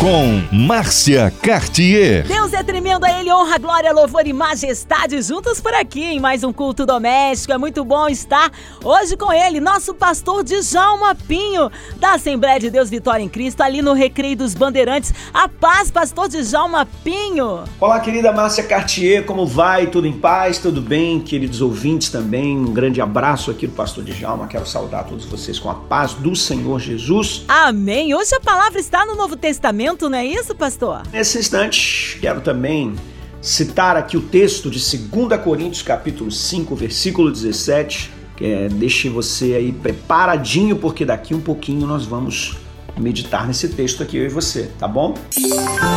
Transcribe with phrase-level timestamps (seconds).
[0.00, 2.26] com Márcia Cartier.
[2.26, 6.42] Deus é tremendo, a Ele honra, glória, louvor e majestade juntos por aqui em mais
[6.42, 7.52] um culto doméstico.
[7.52, 8.50] É muito bom estar
[8.82, 13.82] hoje com ele, nosso pastor Djalma Pinho, da Assembleia de Deus Vitória em Cristo, ali
[13.82, 15.12] no Recreio dos Bandeirantes.
[15.34, 17.64] A paz, pastor Djalma Pinho.
[17.78, 19.88] Olá, querida Márcia Cartier, como vai?
[19.88, 20.56] Tudo em paz?
[20.56, 21.20] Tudo bem?
[21.20, 24.46] Queridos ouvintes também, um grande abraço aqui do pastor Djalma.
[24.46, 27.44] Quero saudar todos vocês com a paz do Senhor Jesus.
[27.46, 28.14] Amém.
[28.14, 31.02] Hoje a palavra está no Novo Testamento momento, não é isso, pastor?
[31.12, 32.94] Nesse instante, quero também
[33.40, 39.54] citar aqui o texto de 2 Coríntios, capítulo 5, versículo 17, que é, deixe você
[39.54, 42.56] aí preparadinho, porque daqui um pouquinho nós vamos
[42.98, 45.14] meditar nesse texto aqui, eu e você, tá bom?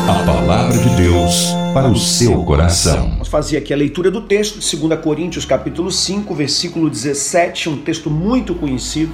[0.08, 3.10] A palavra de Deus para o seu coração.
[3.10, 7.78] Vamos fazer aqui a leitura do texto de 2 Coríntios, capítulo 5, versículo 17, um
[7.78, 9.12] texto muito conhecido,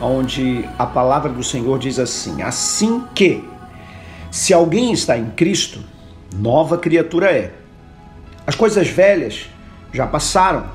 [0.00, 3.44] onde a palavra do Senhor diz assim: Assim que
[4.30, 5.80] se alguém está em Cristo,
[6.34, 7.52] nova criatura é.
[8.46, 9.48] As coisas velhas
[9.92, 10.66] já passaram,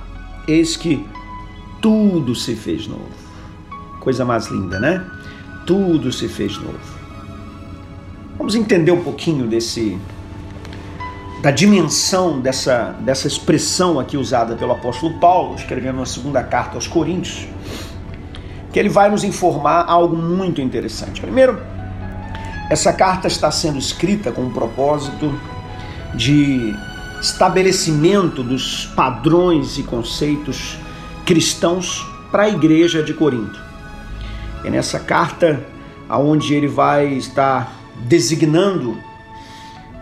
[0.48, 1.06] eis que
[1.81, 3.09] tudo se fez novo.
[4.00, 5.06] Coisa mais linda, né?
[5.66, 6.80] Tudo se fez novo.
[8.38, 9.98] Vamos entender um pouquinho desse
[11.42, 16.88] da dimensão dessa, dessa expressão aqui usada pelo apóstolo Paulo, escrevendo na segunda carta aos
[16.88, 17.48] Coríntios,
[18.73, 21.22] que ele vai nos informar algo muito interessante.
[21.22, 21.61] Primeiro,
[22.69, 25.33] essa carta está sendo escrita com o propósito
[26.13, 26.73] de
[27.21, 30.77] estabelecimento dos padrões e conceitos
[31.25, 33.59] cristãos para a igreja de Corinto.
[34.63, 35.63] É nessa carta
[36.09, 37.71] aonde ele vai estar
[38.08, 38.97] designando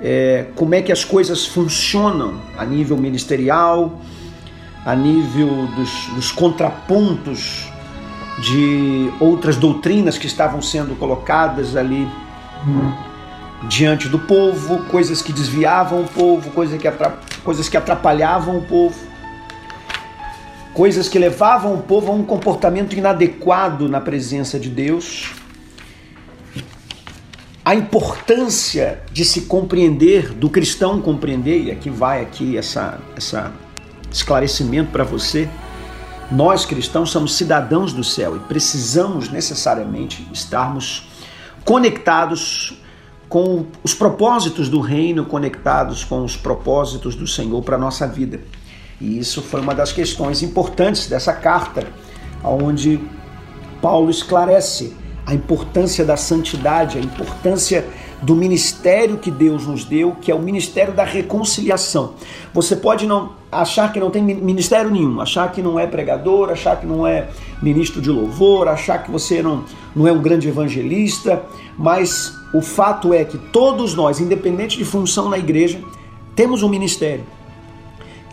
[0.01, 4.01] é, como é que as coisas funcionam a nível ministerial,
[4.85, 7.71] a nível dos, dos contrapontos
[8.41, 12.07] de outras doutrinas que estavam sendo colocadas ali
[13.67, 16.87] diante do povo, coisas que desviavam o povo, coisas que,
[17.43, 18.95] coisas que atrapalhavam o povo,
[20.73, 25.31] coisas que levavam o povo a um comportamento inadequado na presença de Deus.
[27.65, 33.53] A importância de se compreender, do cristão compreender, e aqui vai aqui essa, essa
[34.11, 35.47] esclarecimento para você.
[36.29, 41.07] Nós cristãos somos cidadãos do céu e precisamos necessariamente estarmos
[41.65, 42.77] conectados
[43.29, 48.39] com os propósitos do reino, conectados com os propósitos do Senhor para a nossa vida.
[49.01, 51.87] E isso foi uma das questões importantes dessa carta,
[52.43, 52.99] onde
[53.81, 57.85] Paulo esclarece a importância da santidade, a importância
[58.23, 62.13] do ministério que Deus nos deu, que é o ministério da reconciliação.
[62.53, 66.79] Você pode não achar que não tem ministério nenhum, achar que não é pregador, achar
[66.79, 67.27] que não é
[67.61, 71.43] ministro de louvor, achar que você não, não é um grande evangelista,
[71.77, 75.81] mas o fato é que todos nós, independente de função na igreja,
[76.33, 77.25] temos um ministério.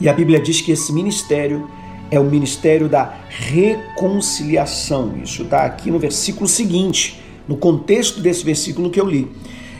[0.00, 1.68] E a Bíblia diz que esse ministério
[2.12, 5.14] é o ministério da reconciliação.
[5.22, 9.28] Isso está aqui no versículo seguinte, no contexto desse versículo que eu li.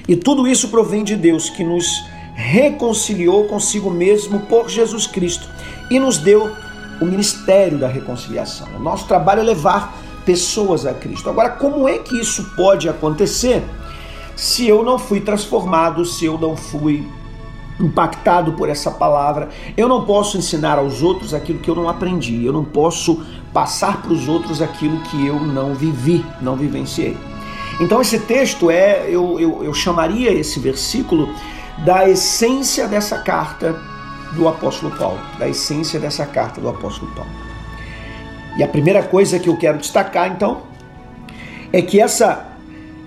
[0.09, 5.49] E tudo isso provém de Deus que nos reconciliou consigo mesmo por Jesus Cristo
[5.91, 6.51] e nos deu
[7.01, 8.69] o ministério da reconciliação.
[8.77, 11.29] O nosso trabalho é levar pessoas a Cristo.
[11.31, 13.63] Agora, como é que isso pode acontecer
[14.37, 17.07] se eu não fui transformado, se eu não fui
[17.79, 19.49] impactado por essa palavra?
[19.77, 23.23] Eu não posso ensinar aos outros aquilo que eu não aprendi, eu não posso
[23.53, 27.17] passar para os outros aquilo que eu não vivi, não vivenciei.
[27.81, 31.35] Então, esse texto é, eu, eu, eu chamaria esse versículo
[31.85, 33.81] da essência dessa carta
[34.35, 37.31] do apóstolo Paulo, da essência dessa carta do apóstolo Paulo.
[38.57, 40.63] E a primeira coisa que eu quero destacar, então,
[41.73, 42.49] é que essa,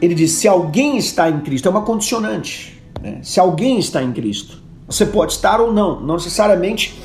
[0.01, 2.81] ele diz, se alguém está em Cristo, é uma condicionante.
[3.01, 3.19] Né?
[3.21, 4.57] Se alguém está em Cristo,
[4.87, 6.99] você pode estar ou não, não necessariamente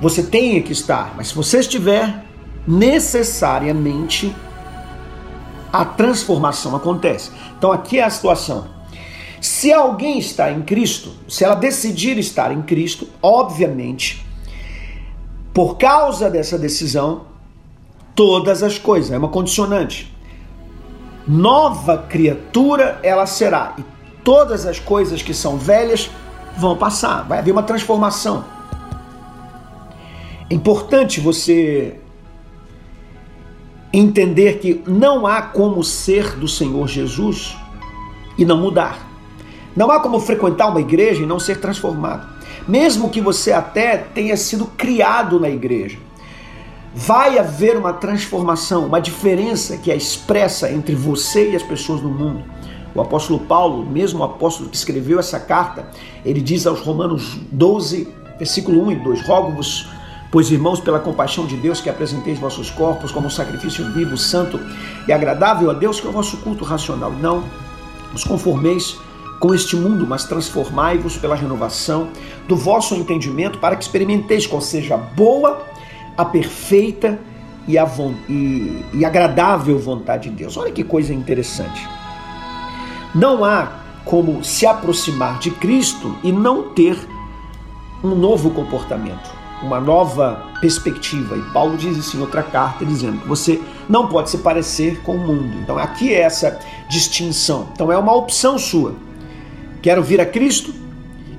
[0.00, 2.24] você tenha que estar, mas se você estiver,
[2.66, 4.34] necessariamente
[5.80, 7.30] a transformação acontece.
[7.56, 8.66] Então aqui é a situação.
[9.40, 14.26] Se alguém está em Cristo, se ela decidir estar em Cristo, obviamente,
[15.52, 17.26] por causa dessa decisão,
[18.14, 20.12] todas as coisas, é uma condicionante.
[21.28, 23.84] Nova criatura ela será, e
[24.24, 26.10] todas as coisas que são velhas
[26.56, 28.44] vão passar, vai haver uma transformação.
[30.48, 32.00] É importante você
[33.98, 37.56] entender que não há como ser do Senhor Jesus
[38.36, 39.06] e não mudar.
[39.74, 42.36] Não há como frequentar uma igreja e não ser transformado.
[42.68, 45.98] mesmo que você até tenha sido criado na igreja.
[46.92, 52.08] Vai haver uma transformação, uma diferença que é expressa entre você e as pessoas do
[52.08, 52.42] mundo.
[52.92, 55.90] O apóstolo Paulo, mesmo o apóstolo que escreveu essa carta,
[56.24, 58.08] ele diz aos Romanos 12,
[58.38, 59.86] versículo 1 e 2: Rogo-vos,
[60.30, 64.60] pois irmãos, pela compaixão de Deus, que apresenteis vossos corpos como um sacrifício vivo, santo
[65.06, 67.12] e agradável a Deus, que é o vosso culto racional.
[67.12, 67.44] Não
[68.14, 68.98] os conformeis
[69.38, 72.08] com este mundo, mas transformai-vos pela renovação
[72.48, 75.62] do vosso entendimento, para que experimenteis qual seja a boa,
[76.16, 77.18] a perfeita
[77.68, 77.86] e, a
[78.28, 80.56] e, e agradável vontade de Deus.
[80.56, 81.86] Olha que coisa interessante.
[83.14, 86.96] Não há como se aproximar de Cristo e não ter
[88.02, 89.30] um novo comportamento,
[89.62, 91.36] uma nova perspectiva.
[91.36, 95.16] E Paulo diz isso em outra carta, dizendo que você não pode se parecer com
[95.16, 95.56] o mundo.
[95.62, 96.58] Então aqui é essa
[96.88, 97.68] distinção.
[97.72, 98.94] Então é uma opção sua.
[99.82, 100.72] Quero vir a Cristo?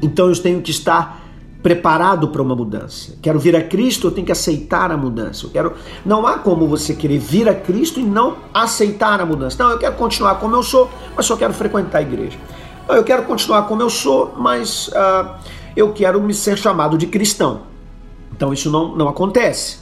[0.01, 1.21] Então eu tenho que estar
[1.61, 3.13] preparado para uma mudança.
[3.21, 5.45] Quero vir a Cristo, eu tenho que aceitar a mudança.
[5.45, 5.73] Eu quero,
[6.05, 9.61] não há como você querer vir a Cristo e não aceitar a mudança.
[9.61, 12.37] Não, eu quero continuar como eu sou, mas só quero frequentar a igreja.
[12.87, 15.35] Não, eu quero continuar como eu sou, mas uh,
[15.75, 17.61] eu quero me ser chamado de cristão.
[18.37, 19.79] Então isso não, não acontece.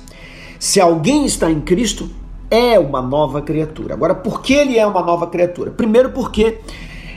[0.57, 2.09] Se alguém está em Cristo,
[2.49, 3.93] é uma nova criatura.
[3.93, 5.71] Agora, por que ele é uma nova criatura?
[5.71, 6.59] Primeiro, porque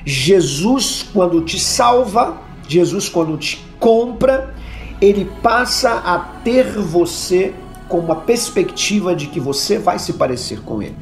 [0.04, 2.36] Jesus, quando te salva,
[2.66, 4.54] Jesus, quando te compra,
[5.00, 7.54] ele passa a ter você
[7.88, 10.96] com uma perspectiva de que você vai se parecer com ele.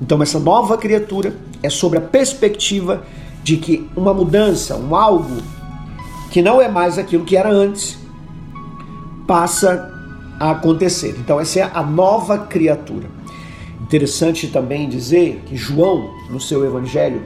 [0.00, 3.04] Então, essa nova criatura é sobre a perspectiva
[3.42, 5.42] de que uma mudança, um algo
[6.30, 7.98] que não é mais aquilo que era antes,
[9.28, 9.92] passa
[10.40, 11.14] a acontecer.
[11.18, 13.06] Então, essa é a nova criatura.
[13.82, 17.20] Interessante também dizer que João, no seu evangelho,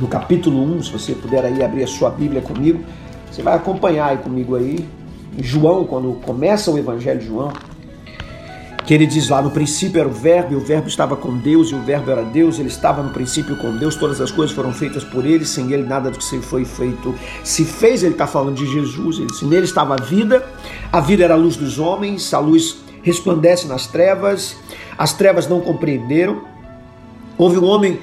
[0.00, 2.84] no capítulo 1, se você puder aí abrir a sua Bíblia comigo,
[3.30, 4.84] você vai acompanhar aí comigo aí,
[5.38, 7.52] João, quando começa o Evangelho de João,
[8.84, 11.70] que ele diz lá: no princípio era o Verbo, e o Verbo estava com Deus,
[11.70, 14.72] e o Verbo era Deus, ele estava no princípio com Deus, todas as coisas foram
[14.72, 18.02] feitas por ele, sem ele nada do que foi feito se fez.
[18.02, 20.44] Ele está falando de Jesus, ele disse: nele estava a vida,
[20.92, 24.56] a vida era a luz dos homens, a luz resplandece nas trevas,
[24.96, 26.42] as trevas não compreenderam.
[27.36, 27.98] Houve um homem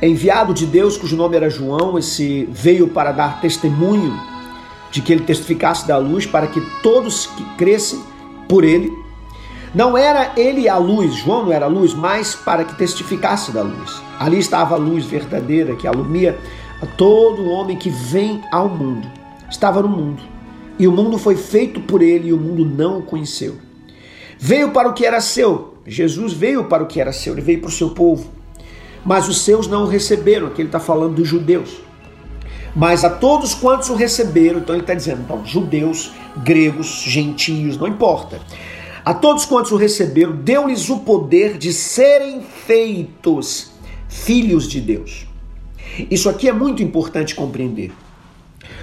[0.00, 4.18] enviado de Deus, cujo nome era João, esse veio para dar testemunho
[4.90, 8.00] de que ele testificasse da luz, para que todos que crescem
[8.48, 9.05] por ele.
[9.74, 13.62] Não era ele a luz, João não era a luz, mas para que testificasse da
[13.62, 14.02] luz.
[14.18, 16.38] Ali estava a luz verdadeira que alumia
[16.80, 19.08] a todo homem que vem ao mundo.
[19.50, 20.22] Estava no mundo.
[20.78, 23.56] E o mundo foi feito por ele e o mundo não o conheceu.
[24.38, 25.74] Veio para o que era seu.
[25.86, 28.36] Jesus veio para o que era seu, ele veio para o seu povo
[29.06, 30.48] mas os seus não o receberam.
[30.48, 31.80] Aqui ele está falando dos judeus.
[32.74, 37.86] Mas a todos quantos o receberam, então ele está dizendo, então, judeus, gregos, gentios, não
[37.86, 38.40] importa.
[39.06, 43.70] A todos quantos o receberam, deu-lhes o poder de serem feitos
[44.08, 45.28] filhos de Deus.
[46.10, 47.92] Isso aqui é muito importante compreender.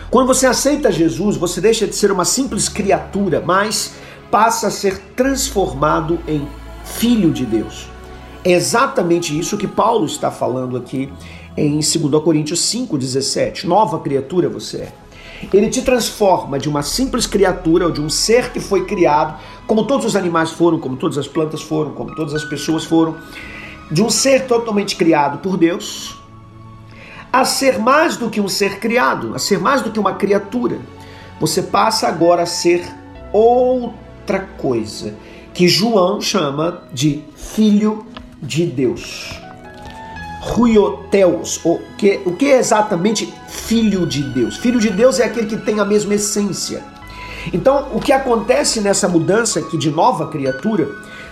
[0.10, 3.96] Quando você aceita Jesus, você deixa de ser uma simples criatura, mas
[4.32, 6.48] passa a ser transformado em
[6.86, 7.90] filho de Deus.
[8.46, 11.12] É exatamente isso que Paulo está falando aqui
[11.58, 13.66] em 2 Coríntios 5,17.
[13.66, 14.94] Nova criatura você é.
[15.52, 19.38] Ele te transforma de uma simples criatura ou de um ser que foi criado,
[19.68, 23.18] como todos os animais foram, como todas as plantas foram, como todas as pessoas foram,
[23.90, 26.18] de um ser totalmente criado por Deus,
[27.32, 30.80] a ser mais do que um ser criado, a ser mais do que uma criatura.
[31.40, 32.86] Você passa agora a ser
[33.32, 35.16] outra coisa,
[35.54, 38.06] que João chama de filho
[38.42, 39.40] de Deus.
[40.42, 44.58] Ruioteus, o que, o que é exatamente filho de Deus?
[44.58, 46.84] Filho de Deus é aquele que tem a mesma essência.
[47.52, 50.90] Então, o que acontece nessa mudança aqui de nova criatura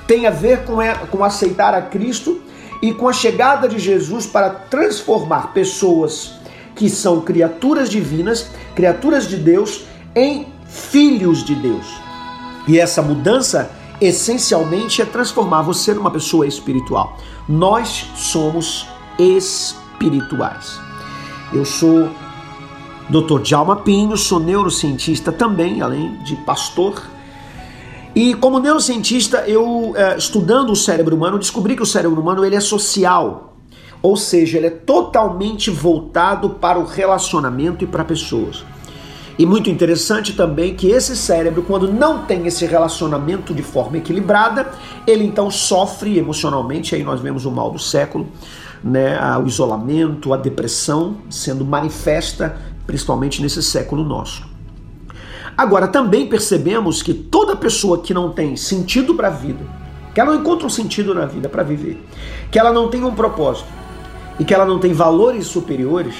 [0.08, 0.78] tem a ver com,
[1.10, 2.42] com aceitar a Cristo
[2.82, 6.34] e com a chegada de Jesus para transformar pessoas
[6.76, 11.86] que são criaturas divinas, criaturas de Deus, em filhos de Deus.
[12.68, 17.18] E essa mudança essencialmente é transformar você numa pessoa espiritual.
[17.48, 18.88] Nós somos
[19.20, 20.80] espirituais.
[21.54, 22.10] Eu sou
[23.12, 23.42] Dr.
[23.42, 27.04] Djalma Pinho, sou neurocientista também, além de pastor.
[28.16, 32.56] E como neurocientista, eu eh, estudando o cérebro humano, descobri que o cérebro humano ele
[32.56, 33.58] é social.
[34.02, 38.64] Ou seja, ele é totalmente voltado para o relacionamento e para pessoas.
[39.38, 44.72] E muito interessante também que esse cérebro, quando não tem esse relacionamento de forma equilibrada,
[45.06, 48.28] ele então sofre emocionalmente, aí nós vemos o mal do século,
[48.84, 54.50] né, o isolamento, a depressão sendo manifesta, principalmente nesse século nosso.
[55.58, 59.64] Agora, também percebemos que toda pessoa que não tem sentido para a vida,
[60.14, 62.04] que ela não encontra um sentido na vida para viver,
[62.50, 63.68] que ela não tem um propósito
[64.40, 66.16] e que ela não tem valores superiores,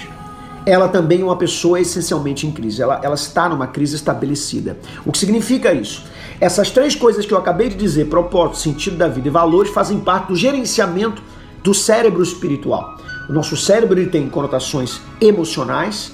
[0.66, 2.82] ela também é uma pessoa essencialmente em crise.
[2.82, 4.78] Ela, ela está numa crise estabelecida.
[5.06, 6.04] O que significa isso?
[6.40, 10.00] Essas três coisas que eu acabei de dizer, propósito, sentido da vida e valores, fazem
[10.00, 11.22] parte do gerenciamento
[11.64, 12.96] do cérebro espiritual.
[13.30, 16.12] O nosso cérebro ele tem conotações emocionais,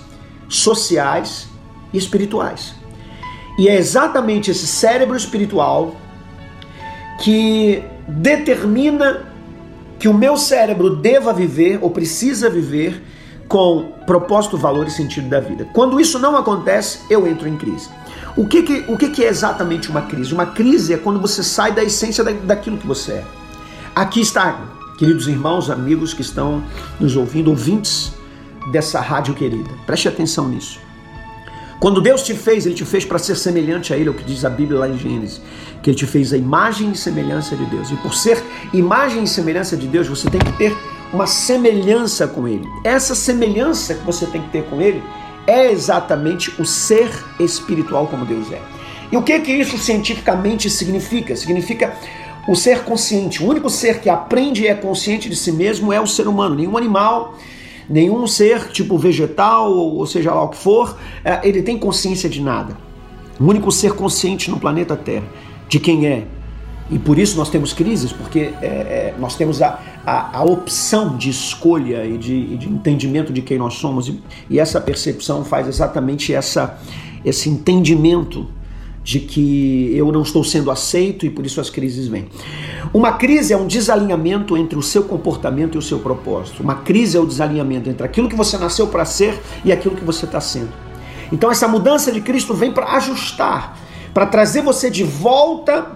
[0.50, 1.48] sociais
[1.94, 2.75] e espirituais.
[3.58, 5.96] E é exatamente esse cérebro espiritual
[7.20, 9.25] que determina
[10.00, 13.04] que o meu cérebro deva viver ou precisa viver
[13.48, 15.68] com propósito, valor e sentido da vida.
[15.74, 17.89] Quando isso não acontece, eu entro em crise.
[18.36, 20.34] O que, que, o que, que é exatamente uma crise?
[20.34, 23.25] Uma crise é quando você sai da essência da, daquilo que você é.
[23.96, 24.62] Aqui está,
[25.00, 26.62] queridos irmãos, amigos que estão
[27.00, 28.12] nos ouvindo, ouvintes
[28.71, 29.69] dessa rádio querida.
[29.86, 30.79] Preste atenção nisso.
[31.79, 34.24] Quando Deus te fez, Ele te fez para ser semelhante a Ele, é o que
[34.24, 35.41] diz a Bíblia lá em Gênesis,
[35.81, 37.91] que Ele te fez a imagem e semelhança de Deus.
[37.91, 38.43] E por ser
[38.74, 40.75] imagem e semelhança de Deus, você tem que ter
[41.13, 42.67] uma semelhança com Ele.
[42.83, 45.03] Essa semelhança que você tem que ter com Ele
[45.45, 47.09] é exatamente o ser
[47.39, 48.59] espiritual como Deus é.
[49.12, 51.36] E o que que isso cientificamente significa?
[51.36, 51.95] Significa
[52.47, 53.43] o ser consciente.
[53.43, 56.55] O único ser que aprende e é consciente de si mesmo é o ser humano.
[56.55, 57.38] Nenhum animal
[57.89, 62.41] Nenhum ser, tipo vegetal, ou seja lá o que for, é, ele tem consciência de
[62.41, 62.77] nada.
[63.39, 65.25] O único ser consciente no planeta Terra
[65.67, 66.25] de quem é.
[66.89, 71.17] E por isso nós temos crises, porque é, é, nós temos a, a, a, opção
[71.17, 75.67] de escolha e de, de, entendimento de quem nós somos, e, e essa percepção faz
[75.67, 76.79] exatamente essa,
[77.25, 78.48] esse entendimento
[79.08, 82.28] de que eu não estou sendo aceito e por isso as crises vêm.
[82.94, 86.62] Uma crise é um desalinhamento entre o seu comportamento e o seu propósito.
[86.62, 90.04] Uma crise é o desalinhamento entre aquilo que você nasceu para ser e aquilo que
[90.04, 90.74] você está sendo.
[91.32, 93.80] Então essa mudança de Cristo vem para ajustar,
[94.14, 95.90] para trazer você de volta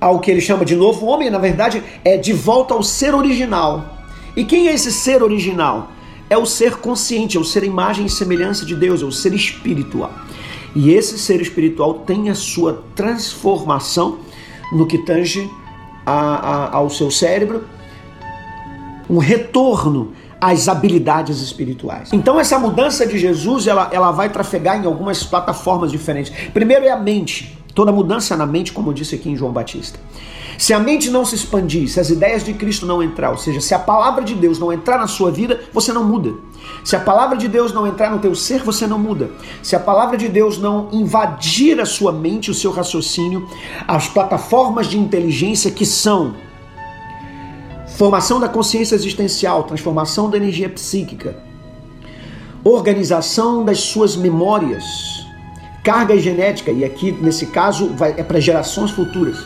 [0.00, 4.06] ao que ele chama de novo homem, na verdade é de volta ao ser original.
[4.34, 5.92] E quem é esse ser original?
[6.30, 9.34] É o ser consciente, é o ser imagem e semelhança de Deus, é o ser
[9.34, 10.23] espiritual.
[10.74, 14.18] E esse ser espiritual tem a sua transformação
[14.72, 15.48] no que tange
[16.04, 17.64] a, a, ao seu cérebro,
[19.08, 22.12] um retorno às habilidades espirituais.
[22.12, 26.32] Então essa mudança de Jesus, ela, ela vai trafegar em algumas plataformas diferentes.
[26.52, 27.58] Primeiro é a mente.
[27.74, 29.98] Toda mudança na mente, como eu disse aqui em João Batista.
[30.58, 33.60] Se a mente não se expandir, se as ideias de Cristo não entrar, ou seja,
[33.60, 36.34] se a palavra de Deus não entrar na sua vida, você não muda.
[36.84, 39.30] Se a palavra de Deus não entrar no teu ser, você não muda.
[39.62, 43.48] Se a palavra de Deus não invadir a sua mente, o seu raciocínio,
[43.86, 46.34] as plataformas de inteligência que são
[47.96, 51.36] formação da consciência existencial, transformação da energia psíquica,
[52.64, 54.84] organização das suas memórias,
[55.84, 59.36] carga genética, e aqui nesse caso vai, é para gerações futuras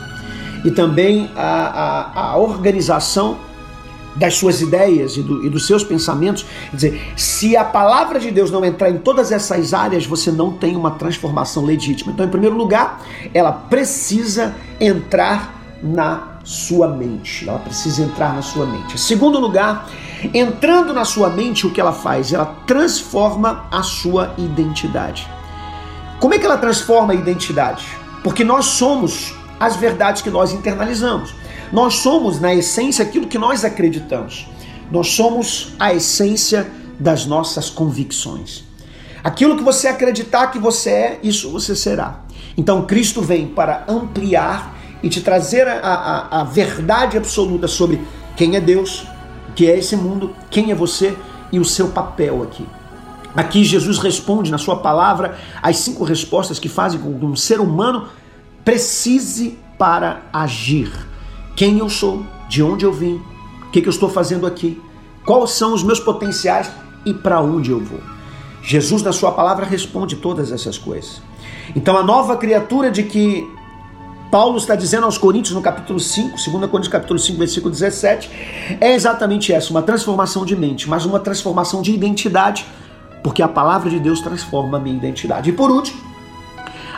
[0.63, 3.37] e também a, a, a organização
[4.15, 6.45] das suas ideias e, do, e, dos seus pensamentos.
[6.71, 10.51] Quer dizer, se a palavra de Deus não entrar em todas essas áreas, você não
[10.51, 12.11] tem uma transformação legítima.
[12.11, 13.01] Então, em primeiro lugar,
[13.33, 17.47] ela precisa entrar na sua mente.
[17.47, 18.95] Ela precisa entrar na sua mente.
[18.95, 19.87] Em segundo lugar,
[20.33, 22.33] entrando na sua mente, o que ela faz?
[22.33, 25.29] Ela transforma a sua identidade.
[26.19, 27.85] Como é que ela transforma a identidade?
[28.23, 31.33] Porque nós somos as verdades que nós internalizamos.
[31.71, 34.47] Nós somos, na essência, aquilo que nós acreditamos.
[34.91, 38.63] Nós somos a essência das nossas convicções.
[39.23, 42.21] Aquilo que você acreditar que você é, isso você será.
[42.57, 48.01] Então Cristo vem para ampliar e te trazer a, a, a verdade absoluta sobre
[48.35, 49.05] quem é Deus,
[49.49, 51.15] o que é esse mundo, quem é você
[51.51, 52.65] e o seu papel aqui.
[53.35, 57.59] Aqui Jesus responde na sua palavra as cinco respostas que fazem com que um ser
[57.59, 58.07] humano
[58.69, 60.91] precise para agir.
[61.55, 63.19] Quem eu sou, de onde eu vim,
[63.63, 64.79] o que, que eu estou fazendo aqui,
[65.25, 66.69] quais são os meus potenciais
[67.03, 67.99] e para onde eu vou.
[68.61, 71.19] Jesus, na sua palavra, responde todas essas coisas.
[71.75, 73.49] Então, a nova criatura de que
[74.29, 78.29] Paulo está dizendo aos Coríntios no capítulo 5, 2 Coríntios capítulo 5, versículo 17,
[78.79, 82.67] é exatamente essa, uma transformação de mente, mas uma transformação de identidade,
[83.23, 85.49] porque a palavra de Deus transforma a minha identidade.
[85.49, 86.08] E por último,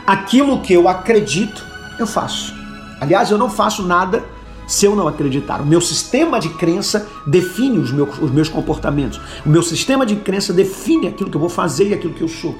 [0.06, 1.64] aquilo que eu acredito,
[1.98, 2.54] eu faço.
[3.00, 4.24] Aliás, eu não faço nada
[4.66, 5.60] se eu não acreditar.
[5.60, 9.20] O meu sistema de crença define os meus, os meus comportamentos.
[9.44, 12.28] O meu sistema de crença define aquilo que eu vou fazer e aquilo que eu
[12.28, 12.54] sou.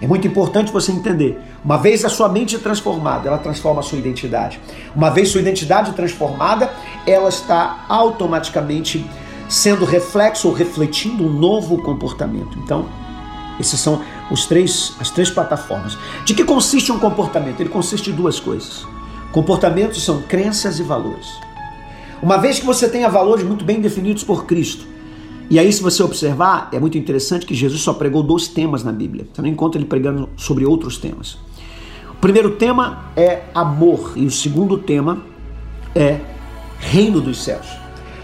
[0.00, 1.40] É muito importante você entender.
[1.64, 4.58] Uma vez a sua mente transformada, ela transforma a sua identidade.
[4.96, 6.72] Uma vez sua identidade transformada,
[7.06, 9.04] ela está automaticamente
[9.48, 12.58] sendo reflexo ou refletindo um novo comportamento.
[12.58, 12.86] Então,
[13.60, 14.00] esses são
[14.32, 15.98] os três, as três plataformas.
[16.24, 17.60] De que consiste um comportamento?
[17.60, 18.86] Ele consiste de duas coisas.
[19.30, 21.28] Comportamentos são crenças e valores.
[22.22, 24.86] Uma vez que você tenha valores muito bem definidos por Cristo,
[25.50, 28.90] e aí, se você observar, é muito interessante que Jesus só pregou dois temas na
[28.90, 29.26] Bíblia.
[29.30, 31.36] Você não encontra ele pregando sobre outros temas.
[32.10, 35.20] O primeiro tema é amor, e o segundo tema
[35.94, 36.20] é
[36.78, 37.66] reino dos céus.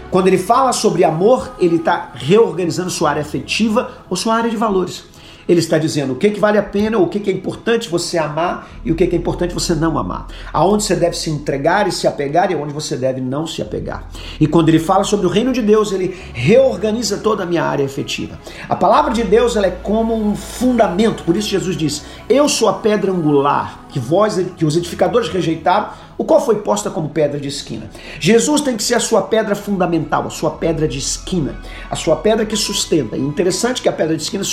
[0.09, 4.57] Quando ele fala sobre amor, ele está reorganizando sua área afetiva ou sua área de
[4.57, 5.03] valores.
[5.49, 8.19] Ele está dizendo o que, que vale a pena, o que, que é importante você
[8.19, 10.27] amar e o que, que é importante você não amar.
[10.53, 14.07] Aonde você deve se entregar e se apegar e onde você deve não se apegar.
[14.39, 17.83] E quando ele fala sobre o reino de Deus, ele reorganiza toda a minha área
[17.83, 18.39] efetiva.
[18.69, 22.69] A palavra de Deus ela é como um fundamento, por isso Jesus diz: Eu sou
[22.69, 27.39] a pedra angular que vós, que os edificadores rejeitaram, o qual foi posta como pedra
[27.39, 27.89] de esquina.
[28.19, 31.55] Jesus tem que ser a sua pedra fundamental, a sua pedra de esquina,
[31.89, 33.17] a sua pedra que sustenta.
[33.17, 34.43] E interessante que a pedra de esquina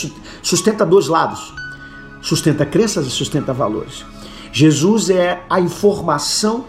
[0.43, 1.55] sustenta dois lados:
[2.23, 4.05] sustenta crenças e sustenta valores.
[4.53, 6.65] Jesus é a informação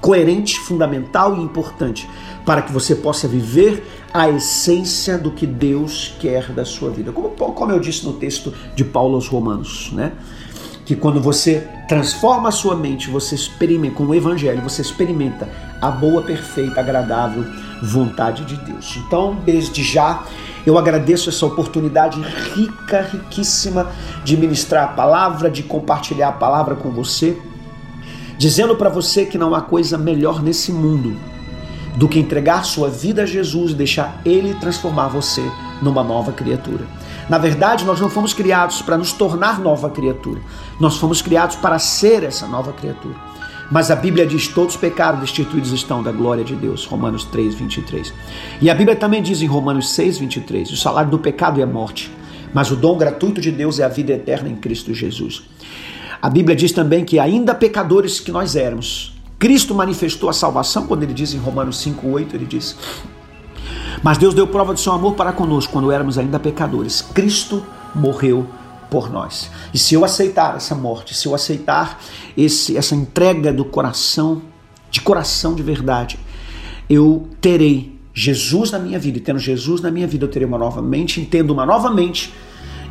[0.00, 2.06] coerente, fundamental e importante
[2.44, 3.82] para que você possa viver
[4.12, 7.10] a essência do que Deus quer da sua vida.
[7.10, 10.12] Como, como eu disse no texto de Paulo aos Romanos, né?
[10.84, 15.48] Que quando você transforma a sua mente, você experimenta com o evangelho, você experimenta
[15.80, 17.44] a boa, perfeita, agradável
[17.82, 18.98] vontade de Deus.
[19.06, 20.24] Então, desde já,
[20.66, 22.20] eu agradeço essa oportunidade
[22.54, 23.90] rica, riquíssima
[24.24, 27.36] de ministrar a palavra, de compartilhar a palavra com você,
[28.38, 31.16] dizendo para você que não há coisa melhor nesse mundo
[31.96, 35.42] do que entregar sua vida a Jesus e deixar ele transformar você
[35.80, 36.84] numa nova criatura.
[37.28, 40.40] Na verdade, nós não fomos criados para nos tornar nova criatura.
[40.78, 43.14] Nós fomos criados para ser essa nova criatura.
[43.70, 46.84] Mas a Bíblia diz: todos os pecados destituídos estão da glória de Deus.
[46.84, 48.12] Romanos 3, 23.
[48.60, 51.66] E a Bíblia também diz em Romanos 6, 23: o salário do pecado é a
[51.66, 52.12] morte,
[52.52, 55.44] mas o dom gratuito de Deus é a vida eterna em Cristo Jesus.
[56.20, 61.02] A Bíblia diz também que, ainda pecadores que nós éramos, Cristo manifestou a salvação, quando
[61.02, 62.76] ele diz em Romanos 5, 8, ele diz:
[64.04, 67.00] mas Deus deu prova do seu amor para conosco quando éramos ainda pecadores.
[67.00, 67.64] Cristo
[67.94, 68.46] morreu
[68.90, 69.50] por nós.
[69.72, 71.98] E se eu aceitar essa morte, se eu aceitar
[72.36, 74.42] esse, essa entrega do coração,
[74.90, 76.18] de coração de verdade,
[76.88, 79.16] eu terei Jesus na minha vida.
[79.16, 81.18] E tendo Jesus na minha vida, eu terei uma nova mente.
[81.18, 82.30] Entendo uma nova mente,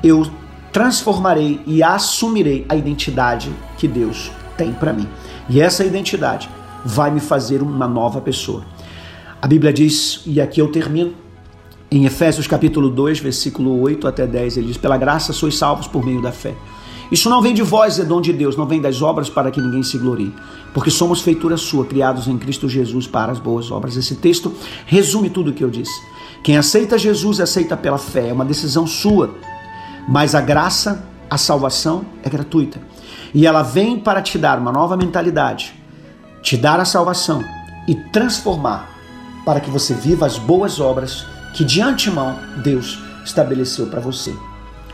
[0.03, 0.25] eu
[0.71, 5.07] transformarei e assumirei a identidade que Deus tem para mim.
[5.47, 6.49] E essa identidade
[6.83, 8.72] vai me fazer uma nova pessoa.
[9.43, 11.13] A Bíblia diz, e aqui eu termino,
[11.91, 16.05] em Efésios capítulo 2, versículo 8 até 10, ele diz: Pela graça sois salvos por
[16.05, 16.55] meio da fé.
[17.11, 19.59] Isso não vem de vós, é dom de Deus, não vem das obras para que
[19.59, 20.33] ninguém se glorie,
[20.73, 23.97] porque somos feitura sua, criados em Cristo Jesus para as boas obras.
[23.97, 24.53] Esse texto
[24.85, 26.01] resume tudo o que eu disse.
[26.41, 29.35] Quem aceita Jesus aceita pela fé, é uma decisão sua,
[30.07, 32.79] mas a graça, a salvação é gratuita.
[33.33, 35.73] E ela vem para te dar uma nova mentalidade,
[36.41, 37.43] te dar a salvação
[37.89, 38.92] e transformar
[39.45, 44.35] para que você viva as boas obras que de antemão Deus estabeleceu para você.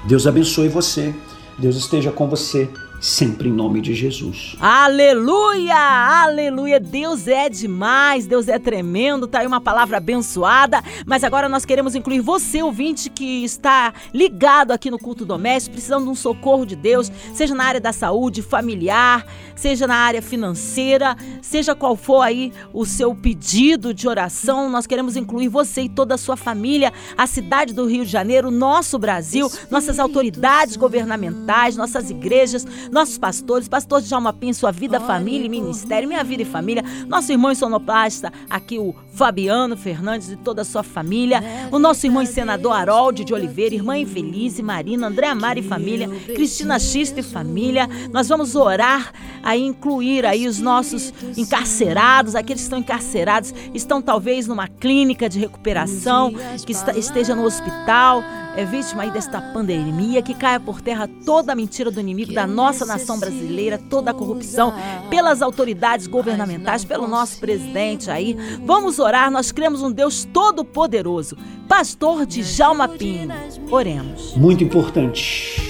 [0.05, 1.13] Deus abençoe você,
[1.57, 4.55] Deus esteja com você sempre em nome de Jesus.
[4.59, 5.75] Aleluia!
[5.75, 6.79] Aleluia!
[6.79, 11.95] Deus é demais, Deus é tremendo, tá aí uma palavra abençoada, mas agora nós queremos
[11.95, 16.75] incluir você, ouvinte, que está ligado aqui no culto doméstico, precisando de um socorro de
[16.75, 22.51] Deus, seja na área da saúde, familiar, seja na área financeira, seja qual for aí
[22.73, 27.27] o seu pedido de oração, nós queremos incluir você e toda a sua família, a
[27.27, 34.01] cidade do Rio de Janeiro, nosso Brasil, nossas autoridades governamentais, nossas igrejas, nossos pastores, pastor
[34.01, 38.77] Djalma Pim, sua vida, família e ministério, minha vida e família, nosso irmão sonoplasta, aqui
[38.77, 43.75] o Fabiano Fernandes e toda a sua família, o nosso irmão senador Harold de Oliveira,
[43.75, 47.87] irmã Infelize, Marina, André Amari e família, Cristina Xista e família.
[48.11, 49.11] Nós vamos orar
[49.43, 55.39] a incluir aí os nossos encarcerados, aqueles que estão encarcerados, estão talvez numa clínica de
[55.39, 56.33] recuperação,
[56.65, 58.23] que esteja no hospital,
[58.55, 62.45] é vítima aí desta pandemia, que caia por terra toda a mentira do inimigo da
[62.47, 64.73] nossa nação brasileira, toda a corrupção
[65.09, 68.37] pelas autoridades governamentais, pelo nosso presidente aí.
[68.65, 71.37] Vamos orar, nós cremos um Deus todo-poderoso.
[71.67, 73.29] Pastor de Jalma Pinho,
[73.69, 74.35] oremos.
[74.35, 75.61] Muito importante.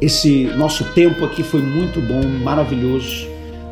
[0.00, 3.26] Esse nosso tempo aqui foi muito bom, maravilhoso.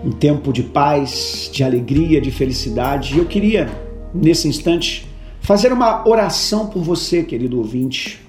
[0.04, 3.14] Um tempo de paz, de alegria, de felicidade.
[3.14, 3.68] E eu queria,
[4.12, 5.06] nesse instante,
[5.40, 8.20] fazer uma oração por você, querido ouvinte,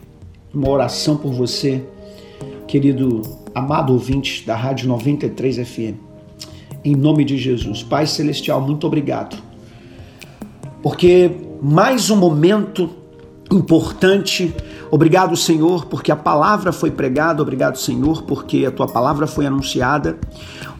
[0.53, 1.83] uma oração por você,
[2.67, 3.21] querido
[3.53, 5.95] amado ouvinte da Rádio 93 FM.
[6.83, 9.37] Em nome de Jesus, Pai Celestial, muito obrigado.
[10.81, 12.89] Porque mais um momento
[13.51, 14.53] importante.
[14.91, 17.41] Obrigado, Senhor, porque a palavra foi pregada.
[17.41, 20.17] Obrigado, Senhor, porque a tua palavra foi anunciada.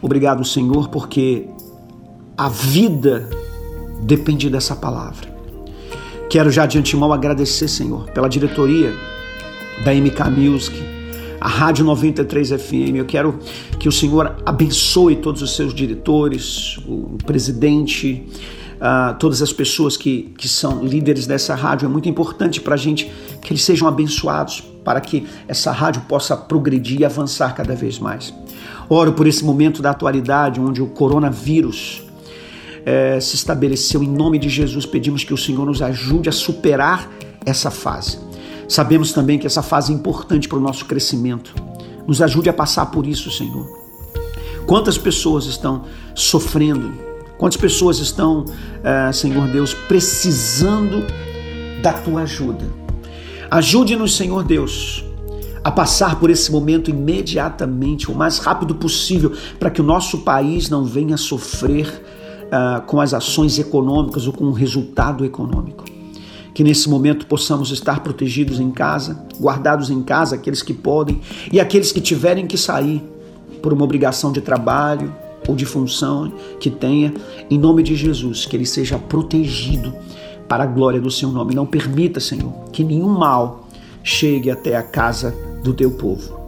[0.00, 1.48] Obrigado, Senhor, porque
[2.36, 3.28] a vida
[4.02, 5.28] depende dessa palavra.
[6.30, 8.94] Quero já de antemão agradecer, Senhor, pela diretoria
[9.84, 10.97] da MK Music,
[11.40, 12.96] a Rádio 93 FM.
[12.96, 13.38] Eu quero
[13.78, 18.24] que o Senhor abençoe todos os seus diretores, o presidente,
[18.76, 21.86] uh, todas as pessoas que, que são líderes dessa rádio.
[21.86, 26.36] É muito importante para a gente que eles sejam abençoados, para que essa rádio possa
[26.36, 28.34] progredir e avançar cada vez mais.
[28.88, 32.02] Oro por esse momento da atualidade, onde o coronavírus
[32.84, 34.02] é, se estabeleceu.
[34.02, 37.10] Em nome de Jesus, pedimos que o Senhor nos ajude a superar
[37.44, 38.27] essa fase.
[38.68, 41.54] Sabemos também que essa fase é importante para o nosso crescimento.
[42.06, 43.66] Nos ajude a passar por isso, Senhor.
[44.66, 51.04] Quantas pessoas estão sofrendo Quantas pessoas estão, uh, Senhor Deus, precisando
[51.80, 52.66] da tua ajuda?
[53.48, 55.04] Ajude-nos, Senhor Deus,
[55.62, 60.68] a passar por esse momento imediatamente, o mais rápido possível, para que o nosso país
[60.68, 65.84] não venha sofrer uh, com as ações econômicas ou com o resultado econômico.
[66.58, 71.20] Que nesse momento possamos estar protegidos em casa, guardados em casa, aqueles que podem,
[71.52, 73.00] e aqueles que tiverem que sair
[73.62, 75.14] por uma obrigação de trabalho,
[75.46, 77.14] ou de função que tenha,
[77.48, 79.94] em nome de Jesus, que ele seja protegido
[80.48, 81.54] para a glória do seu nome.
[81.54, 83.68] Não permita, Senhor, que nenhum mal
[84.02, 86.40] chegue até a casa do teu povo.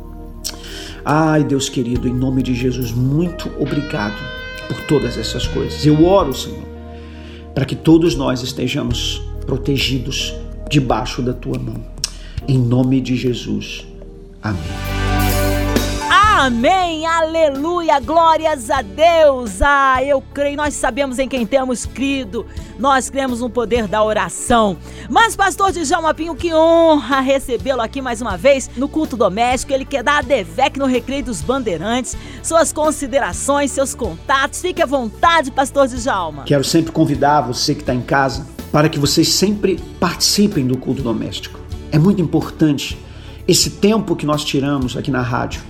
[1.04, 4.18] Ai, Deus querido, em nome de Jesus, muito obrigado
[4.66, 5.86] por todas essas coisas.
[5.86, 6.66] Eu oro, Senhor,
[7.54, 10.32] para que todos nós estejamos protegidos
[10.68, 11.84] debaixo da tua mão.
[12.46, 13.84] Em nome de Jesus.
[14.40, 14.60] Amém.
[16.42, 19.60] Amém, aleluia, glórias a Deus.
[19.60, 22.46] Ah, eu creio, nós sabemos em quem temos crido,
[22.78, 24.78] nós cremos no poder da oração.
[25.08, 29.72] Mas, pastor Djalma Pinho, que honra recebê-lo aqui mais uma vez no culto doméstico.
[29.72, 32.16] Ele quer dar a DEVEC no Recreio dos Bandeirantes.
[32.42, 36.44] Suas considerações, seus contatos, fique à vontade, pastor Djalma.
[36.44, 41.02] Quero sempre convidar você que está em casa para que vocês sempre participem do culto
[41.02, 41.58] doméstico.
[41.90, 42.98] É muito importante
[43.46, 45.62] esse tempo que nós tiramos aqui na rádio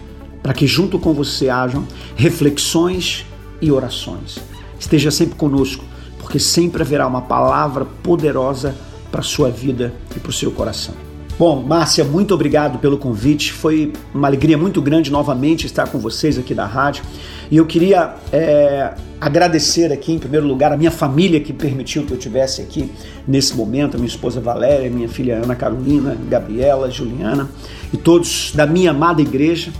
[0.43, 1.87] para que junto com você hajam
[2.17, 3.25] reflexões
[3.61, 4.39] e orações.
[4.79, 5.85] Esteja sempre conosco,
[6.19, 8.75] porque sempre haverá uma palavra poderosa
[9.11, 10.95] para a sua vida e para o seu coração.
[11.39, 13.53] Bom, Márcia, muito obrigado pelo convite.
[13.53, 17.03] Foi uma alegria muito grande novamente estar com vocês aqui da rádio.
[17.51, 22.13] E eu queria é, agradecer aqui, em primeiro lugar, a minha família que permitiu que
[22.13, 22.91] eu estivesse aqui
[23.27, 27.49] nesse momento, a minha esposa Valéria, minha filha Ana Carolina, Gabriela, Juliana
[27.93, 29.73] e todos da minha amada igreja.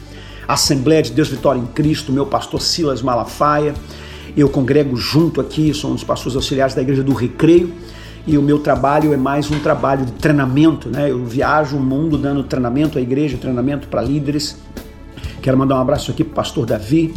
[0.49, 3.73] Assembleia de Deus Vitória em Cristo, meu pastor Silas Malafaia.
[4.37, 7.73] Eu congrego junto aqui, sou um dos pastores auxiliares da Igreja do Recreio
[8.27, 11.11] e o meu trabalho é mais um trabalho de treinamento, né?
[11.11, 14.57] Eu viajo o mundo dando treinamento à igreja, treinamento para líderes.
[15.41, 17.15] Quero mandar um abraço aqui para o pastor Davi,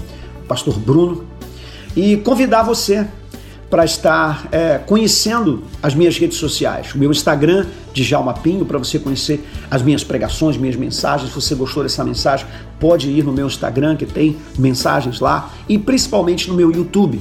[0.48, 1.26] pastor Bruno
[1.96, 3.08] e convidar você
[3.74, 6.94] para estar é, conhecendo as minhas redes sociais.
[6.94, 11.30] O meu Instagram, Djalma Pinho, para você conhecer as minhas pregações, minhas mensagens.
[11.32, 12.46] Se você gostou dessa mensagem,
[12.80, 17.20] pode ir no meu Instagram, que tem mensagens lá, e principalmente no meu YouTube,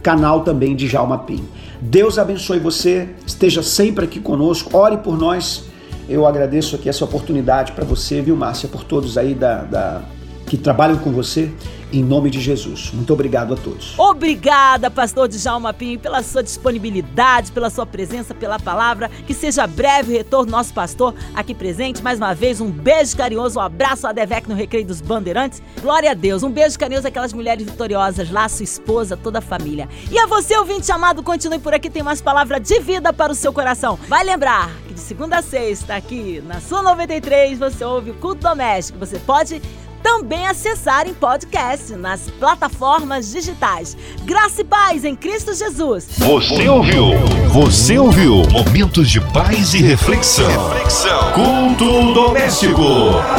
[0.00, 1.48] canal também de Djalma Pinho.
[1.80, 5.64] Deus abençoe você, esteja sempre aqui conosco, ore por nós.
[6.08, 10.02] Eu agradeço aqui essa oportunidade para você, viu, Márcia, por todos aí da, da
[10.46, 11.50] que trabalham com você
[11.92, 12.90] em nome de Jesus.
[12.92, 13.98] Muito obrigado a todos.
[13.98, 19.10] Obrigada, pastor Djalma Pinho, pela sua disponibilidade, pela sua presença, pela palavra.
[19.26, 22.02] Que seja breve o retorno nosso pastor aqui presente.
[22.02, 25.62] Mais uma vez, um beijo carinhoso, um abraço a Devec no Recreio dos Bandeirantes.
[25.80, 26.42] Glória a Deus.
[26.42, 29.88] Um beijo carinhoso àquelas mulheres vitoriosas lá, sua esposa, toda a família.
[30.10, 33.34] E a você, ouvinte chamado, continue por aqui, tem mais palavra de vida para o
[33.34, 33.98] seu coração.
[34.08, 38.42] Vai lembrar que de segunda a sexta, aqui na sua 93, você ouve o culto
[38.42, 38.98] doméstico.
[38.98, 39.62] Você pode
[40.02, 43.96] também acessar em podcast nas plataformas digitais.
[44.24, 46.08] Graça e paz em Cristo Jesus.
[46.18, 47.12] Você ouviu?
[47.52, 48.42] Você ouviu?
[48.50, 50.70] Momentos de paz e reflexão.
[50.70, 51.32] Reflexão.
[51.32, 52.82] Culto doméstico.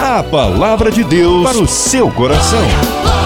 [0.02, 3.19] A palavra de Deus para o seu coração.